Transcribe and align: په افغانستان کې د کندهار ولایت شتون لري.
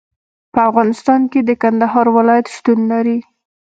په 0.53 0.59
افغانستان 0.69 1.21
کې 1.31 1.39
د 1.43 1.51
کندهار 1.63 2.07
ولایت 2.17 2.47
شتون 2.55 2.79
لري. 2.91 3.17